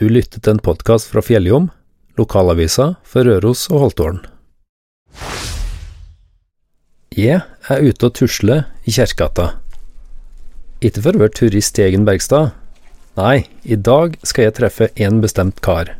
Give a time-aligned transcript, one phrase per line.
[0.00, 1.66] Du lyttet til en podkast fra Fjelljom,
[2.16, 4.22] lokalavisa for Røros og Holtålen.
[7.12, 9.50] Jeg er ute og tusler i Kjerkegata.
[10.80, 12.54] Ikke for å være turist i egen Bergstad.
[13.20, 15.92] Nei, i dag skal jeg treffe en bestemt kar.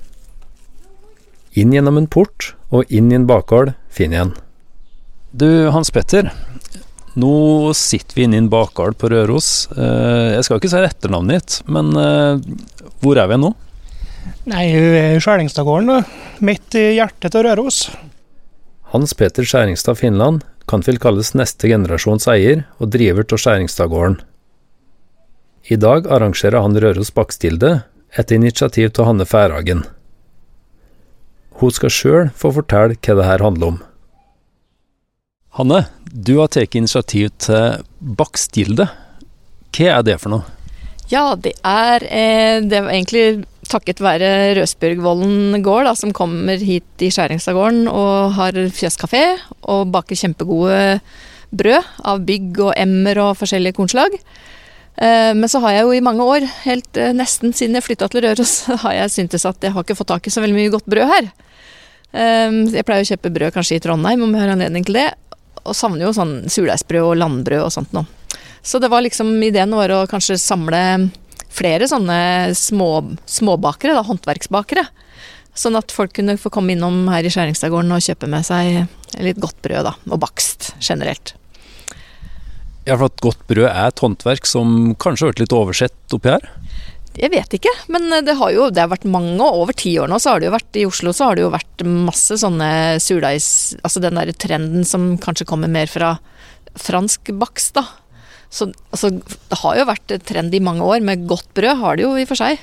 [1.53, 4.37] Inn gjennom en port og inn i en bakgård finner jeg en.
[5.37, 6.32] Du, Hans Petter.
[7.21, 9.67] Nå sitter vi inne i en bakgård på Røros.
[9.77, 13.51] Eh, Jeg skal ikke si etternavnet ditt, men eh, hvor er vi nå?
[14.50, 16.07] Nei, hun er i Skjælingstadgården.
[16.44, 17.82] Midt i hjertet til Røros.
[18.94, 24.18] Hans Peter Skjæringstad Finland kan vel kalles neste generasjons eier og driver av Skjæringstadgården.
[25.71, 27.82] I dag arrangerer han Røros Bakstilde
[28.18, 29.85] etter initiativ av Hanne Færhagen.
[31.61, 33.78] Hun skal sjøl få fortelle hva det her handler om.
[35.58, 38.89] Hanne, du har tatt initiativ til Bakstilde.
[39.70, 40.56] Hva er det for noe?
[41.11, 47.05] Ja, det er, eh, det var egentlig takket være Røsbjørgvollen gård, da, som kommer hit
[47.05, 49.24] i Skjæringstadgården og har fjøskafé
[49.62, 51.00] og baker kjempegode
[51.50, 54.14] brød av bygg og emmer og forskjellige kornslag.
[55.00, 58.08] Eh, Men så har jeg jo i mange år, helt eh, nesten siden jeg flytta
[58.10, 58.54] til Røros,
[58.84, 61.10] har jeg syntes at jeg har ikke fått tak i så veldig mye godt brød
[61.14, 61.30] her.
[62.12, 65.08] Eh, Jeg pleier å kjøpe brød kanskje i Trondheim om jeg har anledning til det,
[65.64, 68.06] og savner jo sånn surdeigsbrød og landbrød og sånt noe.
[68.62, 70.80] Så det var liksom ideen var å kanskje samle
[71.50, 72.90] flere sånne små,
[73.28, 74.86] småbakere, da, håndverksbakere.
[75.58, 78.86] Sånn at folk kunne få komme innom her i Skjæringstadgården og kjøpe med seg
[79.20, 79.96] litt godt brød, da.
[80.08, 81.34] Og bakst generelt.
[82.86, 86.32] Ja, for at godt brød er et håndverk som kanskje har vært litt oversett oppi
[86.32, 86.46] her?
[87.18, 90.08] Jeg vet ikke, men det har jo det har vært mange, og over ti år
[90.08, 92.70] nå, så har det jo vært i Oslo så har det jo vært masse sånne
[93.02, 93.50] surdeigs...
[93.82, 96.14] Altså den derre trenden som kanskje kommer mer fra
[96.78, 97.84] fransk bakst, da.
[98.50, 102.06] Så altså, det har jo vært trend i mange år med godt brød, har det
[102.06, 102.58] jo i og for seg.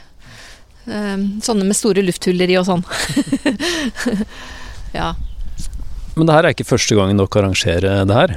[0.88, 2.84] Eh, Sånne med store lufthuller i og sånn.
[5.00, 5.14] ja.
[6.18, 8.36] Men det her er ikke første gangen dere arrangerer det her?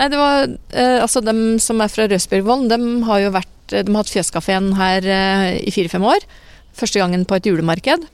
[0.00, 3.84] Nei, det var eh, altså dem som er fra Røsbjørgvollen, dem har jo vært De
[3.84, 6.24] har hatt fjøskafeen her eh, i fire-fem år.
[6.76, 8.08] Første gangen på et julemarked.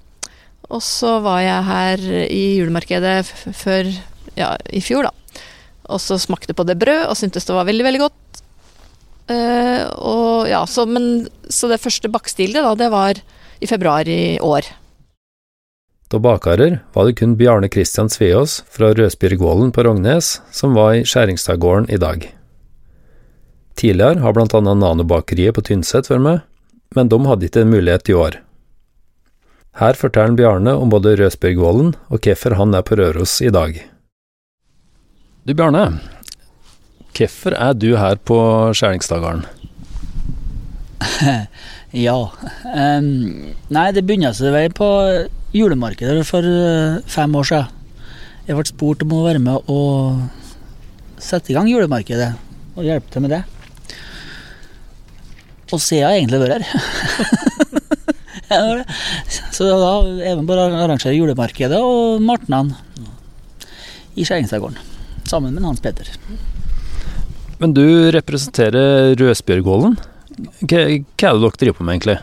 [0.66, 3.20] Og så var jeg her i julemarkedet
[3.54, 3.90] før
[4.36, 5.42] Ja, i fjor, da.
[5.94, 8.16] Og så smakte på det brød og syntes det var veldig, veldig godt.
[9.26, 13.22] Eh, og ja, så, men, så det første bakstilet, da, det var
[13.60, 14.68] i februar i år.
[16.06, 21.04] Da bakarer var det kun Bjarne Christian Sveås fra Røsbjørgvollen på Rognes som var i
[21.08, 22.28] Skjæringstadgården i dag.
[23.76, 26.44] Tidligere har blant annet Nanobakeriet på Tynset vært med,
[26.94, 28.38] men de hadde ikke en mulighet i år.
[29.76, 33.82] Her forteller Bjarne om både Røsbjørgvollen og hvorfor han er på Røros i dag.
[35.44, 35.98] Du Bjarne,
[37.16, 38.38] hvorfor er du her på
[38.76, 39.46] Skjæringstadgården?
[41.96, 42.16] Ja.
[42.66, 43.06] Um,
[43.72, 44.86] nei, det begynner seg vel på
[45.56, 47.70] julemarkedet for eh, fem år siden.
[48.46, 50.18] Jeg ble spurt om å være med og
[51.22, 52.34] sette i gang julemarkedet
[52.76, 53.40] og hjelpe til med det.
[55.72, 56.52] Og siden har jeg egentlig vært
[58.50, 58.84] her.
[59.56, 62.76] Så da er vi bare å arrangere julemarkedet og martnene
[64.14, 64.78] i Skjæringstadgården.
[65.26, 66.12] Sammen med Hans Peter.
[67.60, 69.96] Men du representerer Røsbjørgvollen.
[70.60, 72.18] Hva, er det dere driver på med, egentlig?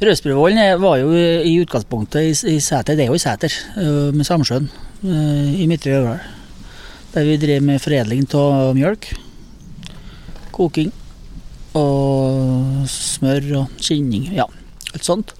[0.00, 4.14] Røsbjørvollen er- var jo i utgangspunktet i, i Sæter, det er jo i Sæter, øh,
[4.14, 4.70] med Samsjøen,
[5.04, 6.20] øh, i Midtre Øverdal.
[7.14, 9.08] Der vi drev med foredling av mjølk,
[10.52, 10.92] koking
[11.74, 14.44] og smør og skinning, ja,
[14.94, 15.32] alt sånt.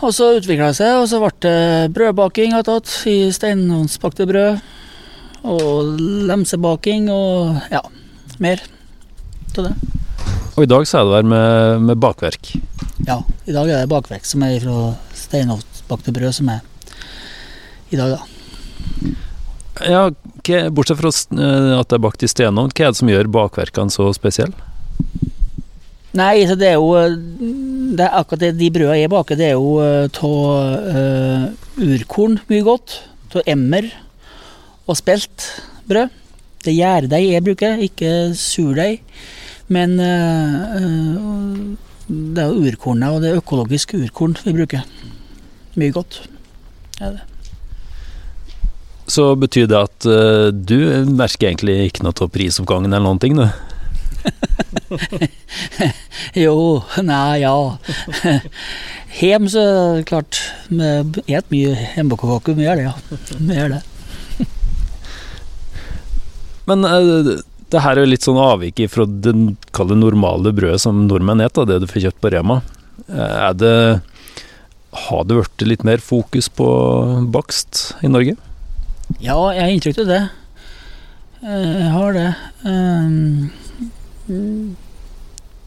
[0.00, 2.54] Og så utvikla det seg, og så ble det brødbaking
[3.06, 4.60] i steinovnsbakte brød.
[5.46, 7.80] Og lemsebaking og ja,
[8.42, 8.60] mer
[9.56, 9.74] av det.
[10.56, 12.52] Og i dag så er du her med, med bakverk.
[13.06, 16.60] Ja, i dag er det bakverk som er fra steinovnsbakte brød som er
[17.90, 18.22] i dag, da.
[19.80, 20.10] Ja,
[20.70, 23.90] bortsett fra eh, at det er bakt i stenovn, hva er det som gjør bakverkene
[23.94, 24.56] så spesielle?
[26.18, 26.90] Nei, så det er jo
[27.94, 30.16] det er Akkurat det, de brødene jeg baker, det er jo av
[31.80, 32.88] urkorn mye godt.
[33.30, 33.86] Av emmer
[34.90, 35.46] og spelt
[35.88, 36.10] brød.
[36.60, 39.00] Det er gjærdeig jeg bruker, ikke surdeig.
[39.70, 41.76] Men eh,
[42.10, 44.86] det er jo urkornet, og det er økologisk urkorn vi bruker.
[45.78, 46.22] Mye godt.
[46.98, 47.22] Ja, det.
[49.10, 50.78] Så betyr det at eh, du
[51.08, 53.46] merker egentlig ikke noe av prisoppgangen eller noen ting, du?
[56.44, 57.54] Jo, nei, ja.
[59.20, 59.62] Hjem, så
[60.06, 60.38] klart.
[60.68, 62.94] Vi et mye hjemmekake, vi gjør det, ja.
[63.38, 63.80] Vi gjør det.
[66.70, 67.40] Men uh,
[67.70, 69.34] det her er jo litt sånn avvik fra det,
[69.76, 72.60] kall normale brødet som nordmenn spiser, det du får kjøpt på Rema.
[73.10, 73.74] Er det
[75.06, 76.66] Har det blitt litt mer fokus på
[77.30, 78.36] bakst i Norge?
[79.22, 80.20] Ja, jeg har inntrykk av det.
[81.42, 82.28] Eh, Jeg har det.
[82.66, 83.50] Um,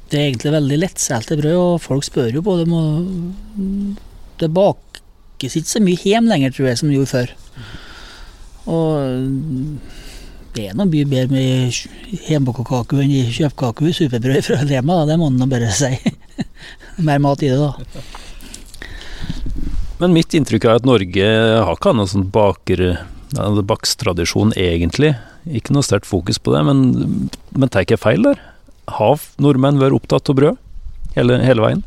[0.10, 2.68] Det er egentlig veldig lettselte brød, og folk spør jo på det.
[2.70, 2.82] Må,
[4.40, 7.34] det bakes ikke så mye hjem lenger, tror jeg, som det gjorde før.
[8.70, 9.80] Og
[10.54, 11.74] det er noe mye bedre med
[12.28, 15.92] hjemmebaka kake enn kjøpekake med superbrød fra Rema, det må en bare si.
[17.08, 17.74] Mer mat i det, da.
[20.02, 21.28] Men mitt inntrykk er at Norge
[21.64, 22.84] har ikke noen sånn baker,
[23.66, 25.14] bakstradisjon egentlig.
[25.50, 28.42] Ikke noe sterkt fokus på det, men, men tar jeg feil der?
[29.00, 30.60] Har nordmenn vært opptatt av brød
[31.16, 31.84] hele, hele veien?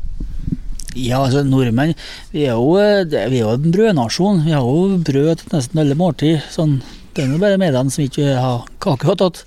[0.97, 1.93] Ja, altså nordmenn
[2.33, 4.47] Vi er jo, vi er jo en brødnasjon.
[4.47, 6.41] Vi har jo brød til nesten alle måltid.
[6.53, 6.79] Sånn,
[7.17, 9.43] det er jo bare medene som ikke har kake tatt.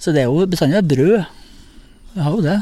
[0.00, 1.24] Så det er jo bestandig brød.
[2.16, 2.58] Jeg har jo det.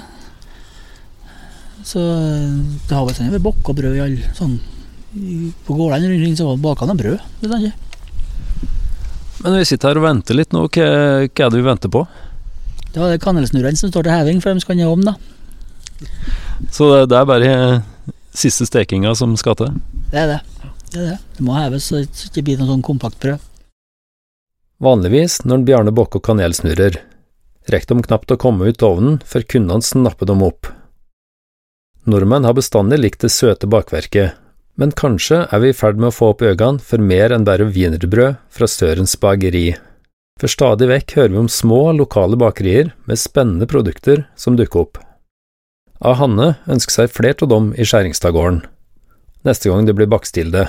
[1.88, 4.58] Så det har bestandig vært bokk og brød i alle sånn
[5.64, 7.22] På gårdene rundt omkring så baka den brød.
[7.40, 7.72] bestandig.
[9.42, 10.66] Men vi sitter her og venter litt nå.
[10.66, 10.88] Hva,
[11.24, 12.04] hva er det vi venter på?
[12.92, 15.14] Det var det kanelsnurrene som står til heving, for de skal ned om, da.
[16.74, 17.52] Så det, det er bare
[18.36, 19.76] siste stekinga som skal til.
[20.12, 20.38] Det er det.
[20.92, 21.18] Det er det.
[21.36, 23.44] Det må heves så det ikke blir noe sånn kompakt brød.
[24.78, 27.00] Vanligvis når Bjarne og kanelsnurrer,
[27.66, 30.68] rekker de knapt å komme ut ovnen før kundene snapper dem opp.
[32.06, 34.38] Nordmenn har bestandig likt det søte bakverket,
[34.78, 37.66] men kanskje er vi i ferd med å få opp øynene for mer enn bare
[37.66, 39.72] wienerbrød fra Sørens bakeri.
[40.38, 45.00] For stadig vekk hører vi om små, lokale bakerier med spennende produkter som dukker opp.
[45.98, 46.14] A.
[46.14, 48.62] Hanne ønsker seg flere av dem i Skjæringstadgården,
[49.42, 50.68] neste gang det blir bakstilde.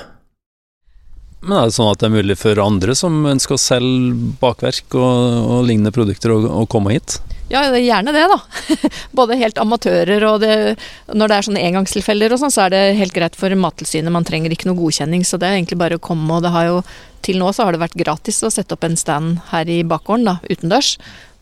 [1.40, 4.96] Men er det sånn at det er mulig for andre som ønsker å selge bakverk
[4.98, 7.16] og, og lignende produkter, å, komme hit?
[7.50, 8.36] Ja, er gjerne det, da.
[9.18, 10.76] Både helt amatører og det,
[11.08, 14.12] når det er sånne engangstilfeller og sånn, så er det helt greit for Mattilsynet.
[14.12, 16.28] Man trenger ikke noe godkjenning, så det er egentlig bare å komme.
[16.36, 16.78] Og det har jo
[17.24, 20.28] til nå så har det vært gratis å sette opp en stand her i bakgården,
[20.28, 20.94] da, utendørs.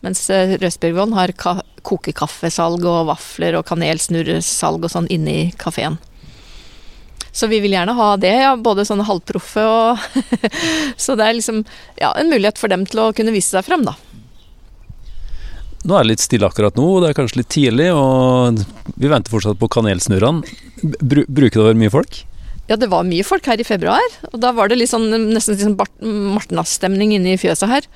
[0.05, 5.99] Mens eh, Røsbjørgvollen har ka kokekaffesalg og vafler og kanelsnurresalg og sånn inne i kafeen.
[7.31, 10.05] Så vi vil gjerne ha det, ja, både sånne halvproffe og
[11.03, 11.63] Så det er liksom
[11.99, 13.95] ja, en mulighet for dem til å kunne vise seg frem, da.
[15.87, 18.59] Nå er det litt stille akkurat nå, det er kanskje litt tidlig, og
[18.99, 20.43] vi venter fortsatt på kanelsnurrene.
[20.83, 22.25] Bru, bruker være mye folk?
[22.69, 25.55] Ja, det var mye folk her i februar, og da var det litt sånn, nesten
[25.55, 27.87] litt sånn Martnas-stemning inne i fjøset her.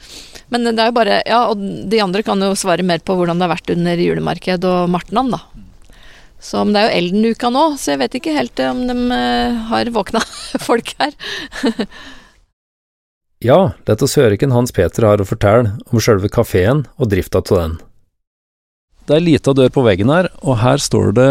[0.50, 3.38] Men det er jo bare Ja, og de andre kan jo svare mer på hvordan
[3.38, 5.44] det har vært under julemarked og martnan, da.
[6.44, 8.98] Så men det er jo Elden-uka nå, så jeg vet ikke helt eh, om de
[9.16, 10.22] eh, har våkna
[10.68, 11.16] folk her.
[13.44, 17.74] Ja, dette Søriken Hans Peter har å fortelle om sjølve kafeen og drifta av den.
[19.04, 21.26] Det er ei lita dør på veggen her, og her står det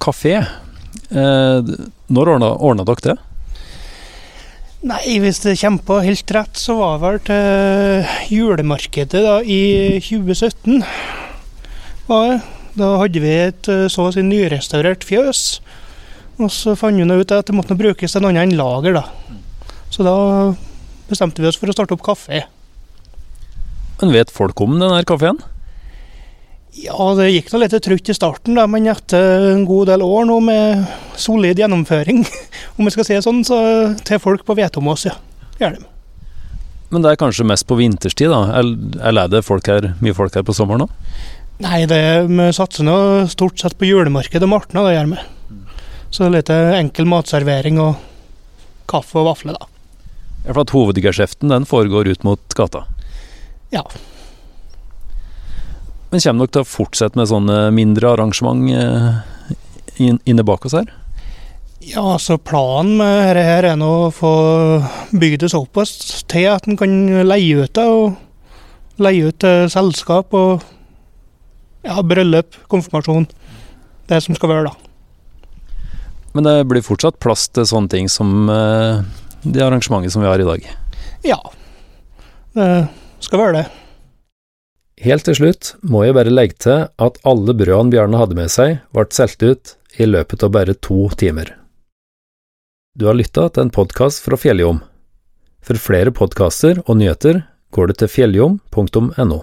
[0.00, 0.38] kafé.
[0.40, 1.72] Eh,
[2.08, 3.16] når ordna, ordna dere det?
[4.88, 10.00] Nei, hvis det kommer på helt rett, så var det vel til julemarkedet da, i
[10.00, 10.80] 2017.
[12.08, 12.40] Var det.
[12.78, 15.44] Da hadde vi et eh, så å si nyrestaurert fjøs.
[16.40, 19.04] Og så fant vi ut at det måtte brukes til noe annet enn lager, da.
[19.92, 20.16] Så da
[21.10, 22.44] bestemte vi oss for å starte opp kafé.
[24.00, 25.40] Men vet folk om denne kafeen?
[26.80, 30.28] Ja, det gikk nå litt trutt i starten, da, men etter en god del år
[30.28, 30.84] nå med
[31.18, 32.22] solid gjennomføring,
[32.78, 33.58] om vi skal si det sånn, så
[34.06, 35.16] tar folk på vet om oss, ja.
[35.60, 35.80] Gjør.
[36.90, 38.62] Men det er kanskje mest på vinterstid, da?
[38.62, 40.94] Eller er det folk her, mye folk her på sommeren òg?
[41.60, 42.00] Nei, det,
[42.30, 42.96] vi satser nå
[43.28, 45.24] stort sett på julemarkedet og martna, det gjør vi.
[46.10, 47.98] Så litt enkel matservering og
[48.90, 49.68] kaffe og vafler, da.
[50.46, 52.86] Ja, for at hovedgeskjeften den foregår ut mot gata.
[53.74, 53.84] Ja.
[56.10, 59.20] Men kommer dere til å fortsette med sånne mindre arrangement eh,
[60.00, 60.88] inne bak oss her?
[61.80, 64.32] Ja, altså planen med dette her er nå å få
[65.12, 66.92] bygd det såpass til at en kan
[67.28, 70.66] leie ut det, og leie ut til selskap og
[71.86, 73.26] ja, bryllup, konfirmasjon.
[74.10, 74.90] Det som skal være, da.
[76.34, 79.02] Men det blir fortsatt plass til sånne ting som uh,
[79.42, 80.66] det arrangementet som vi har i dag.
[81.26, 81.40] Ja.
[82.54, 82.70] Det
[83.22, 83.64] skal være det.
[85.00, 88.82] Helt til slutt må jeg bare legge til at alle brødene Bjarne hadde med seg,
[88.92, 91.54] ble solgt ut i løpet av bare to timer.
[92.98, 94.82] Du har lytta til en podkast fra Fjelljom.
[95.64, 99.40] For flere podkaster og nyheter går du til fjelljom.no.